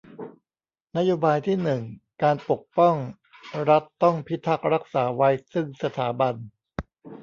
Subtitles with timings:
[0.97, 1.81] นโยบายที่หนึ่ง
[2.23, 2.95] การปกป้อง
[3.69, 6.35] รัฐต้องพิทักษ์รักษาไว้ซึ่งสถาบัน